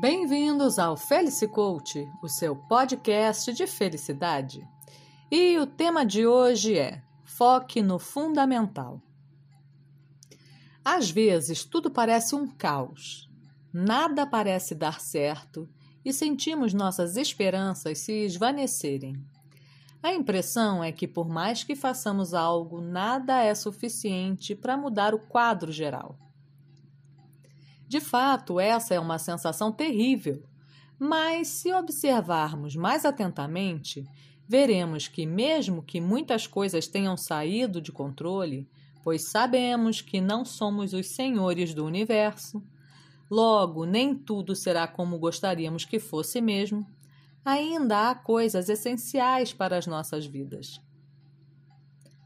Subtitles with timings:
[0.00, 4.66] Bem-vindos ao Felice Coach, o seu podcast de felicidade.
[5.30, 8.98] E o tema de hoje é Foque no Fundamental.
[10.82, 13.28] Às vezes, tudo parece um caos.
[13.70, 15.68] Nada parece dar certo
[16.02, 19.22] e sentimos nossas esperanças se esvanecerem.
[20.02, 25.18] A impressão é que, por mais que façamos algo, nada é suficiente para mudar o
[25.18, 26.18] quadro geral.
[27.90, 30.44] De fato, essa é uma sensação terrível,
[30.96, 34.06] mas se observarmos mais atentamente,
[34.46, 38.70] veremos que, mesmo que muitas coisas tenham saído de controle,
[39.02, 42.62] pois sabemos que não somos os senhores do universo,
[43.28, 46.86] logo nem tudo será como gostaríamos que fosse mesmo
[47.44, 50.80] ainda há coisas essenciais para as nossas vidas.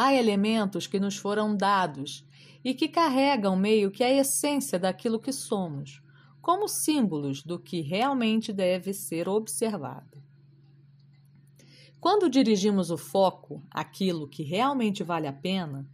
[0.00, 2.24] Há elementos que nos foram dados
[2.64, 6.00] e que carregam meio que a essência daquilo que somos,
[6.40, 10.22] como símbolos do que realmente deve ser observado.
[11.98, 15.84] Quando dirigimos o foco àquilo que realmente vale a pena,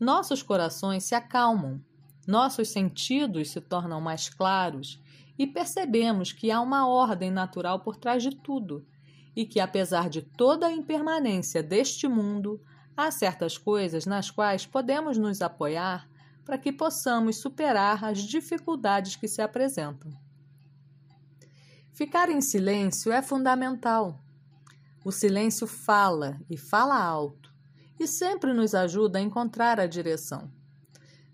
[0.00, 1.80] nossos corações se acalmam,
[2.26, 5.00] nossos sentidos se tornam mais claros
[5.38, 8.84] e percebemos que há uma ordem natural por trás de tudo
[9.36, 12.60] e que, apesar de toda a impermanência deste mundo,
[12.96, 16.08] há certas coisas nas quais podemos nos apoiar
[16.44, 20.12] para que possamos superar as dificuldades que se apresentam.
[21.92, 24.20] Ficar em silêncio é fundamental.
[25.04, 27.52] O silêncio fala e fala alto
[27.98, 30.50] e sempre nos ajuda a encontrar a direção.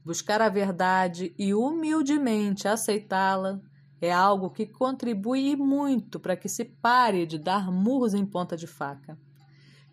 [0.05, 3.61] Buscar a verdade e humildemente aceitá-la
[4.01, 8.67] é algo que contribui muito para que se pare de dar murros em ponta de
[8.67, 9.19] faca.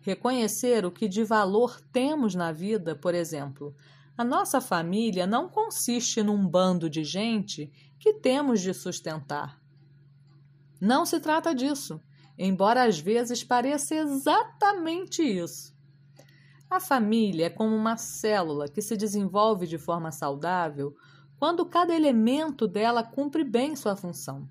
[0.08, 3.76] Reconhecer o que de valor temos na vida, por exemplo,
[4.16, 9.60] a nossa família não consiste num bando de gente que temos de sustentar.
[10.80, 12.00] Não se trata disso,
[12.38, 15.76] embora às vezes pareça exatamente isso.
[16.70, 20.96] A família é como uma célula que se desenvolve de forma saudável
[21.38, 24.48] quando cada elemento dela cumpre bem sua função.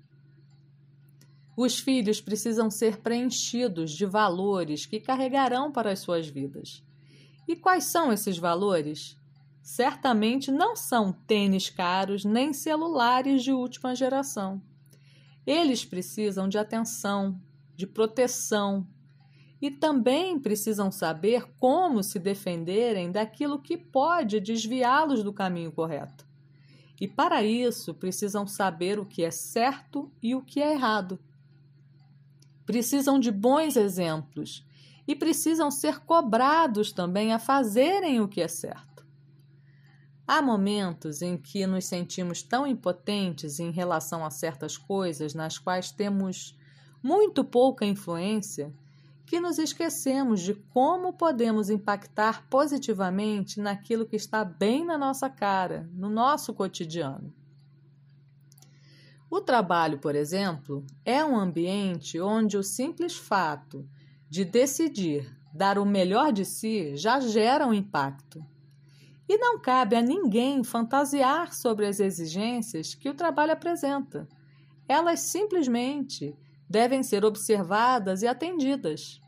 [1.60, 6.84] Os filhos precisam ser preenchidos de valores que carregarão para as suas vidas.
[7.48, 9.16] E quais são esses valores?
[9.60, 14.62] Certamente não são tênis caros nem celulares de última geração.
[15.44, 17.42] Eles precisam de atenção,
[17.74, 18.86] de proteção
[19.60, 26.24] e também precisam saber como se defenderem daquilo que pode desviá-los do caminho correto.
[27.00, 31.18] E para isso precisam saber o que é certo e o que é errado.
[32.68, 34.62] Precisam de bons exemplos
[35.06, 39.06] e precisam ser cobrados também a fazerem o que é certo.
[40.26, 45.90] Há momentos em que nos sentimos tão impotentes em relação a certas coisas nas quais
[45.90, 46.58] temos
[47.02, 48.70] muito pouca influência
[49.24, 55.88] que nos esquecemos de como podemos impactar positivamente naquilo que está bem na nossa cara,
[55.94, 57.32] no nosso cotidiano.
[59.30, 63.86] O trabalho, por exemplo, é um ambiente onde o simples fato
[64.28, 68.42] de decidir dar o melhor de si já gera um impacto.
[69.28, 74.26] E não cabe a ninguém fantasiar sobre as exigências que o trabalho apresenta.
[74.88, 76.34] Elas simplesmente
[76.68, 79.20] devem ser observadas e atendidas.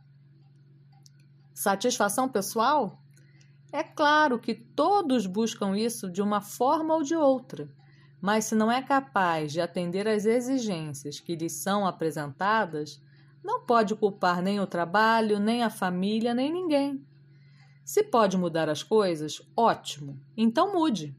[1.53, 2.99] Satisfação pessoal?
[3.71, 7.69] É claro que todos buscam isso de uma forma ou de outra,
[8.21, 13.03] mas se não é capaz de atender às exigências que lhes são apresentadas,
[13.43, 17.05] não pode culpar nem o trabalho, nem a família, nem ninguém.
[17.85, 21.17] Se pode mudar as coisas, ótimo, então mude.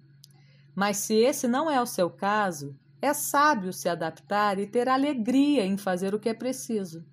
[0.75, 5.65] Mas se esse não é o seu caso, é sábio se adaptar e ter alegria
[5.65, 7.03] em fazer o que é preciso.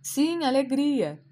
[0.00, 1.22] Sim, alegria.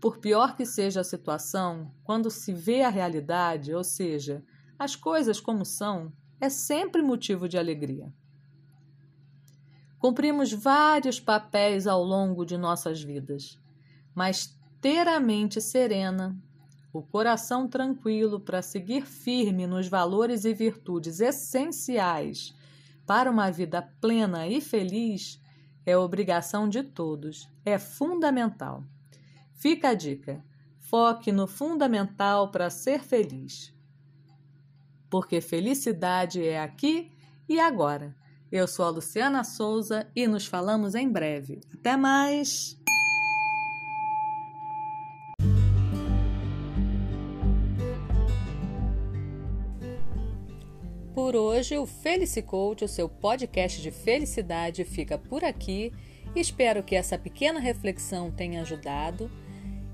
[0.00, 4.42] Por pior que seja a situação, quando se vê a realidade, ou seja,
[4.78, 8.12] as coisas como são, é sempre motivo de alegria.
[9.96, 13.56] Cumprimos vários papéis ao longo de nossas vidas,
[14.12, 16.36] mas ter a mente serena,
[16.92, 22.52] o coração tranquilo para seguir firme nos valores e virtudes essenciais
[23.06, 25.40] para uma vida plena e feliz
[25.86, 28.82] é obrigação de todos, é fundamental.
[29.54, 30.44] Fica a dica:
[30.80, 33.71] foque no fundamental para ser feliz.
[35.12, 37.12] Porque felicidade é aqui
[37.46, 38.16] e agora.
[38.50, 41.60] Eu sou a Luciana Souza e nos falamos em breve.
[41.70, 42.80] Até mais!
[51.14, 55.92] Por hoje, o Felicicoach, o seu podcast de felicidade, fica por aqui.
[56.34, 59.30] Espero que essa pequena reflexão tenha ajudado.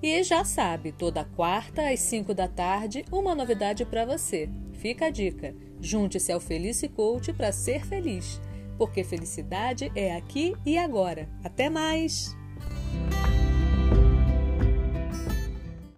[0.01, 4.49] E já sabe, toda quarta às 5 da tarde, uma novidade para você.
[4.75, 8.41] Fica a dica: junte-se ao Felicicoach para ser feliz,
[8.77, 11.29] porque felicidade é aqui e agora.
[11.43, 12.38] Até mais!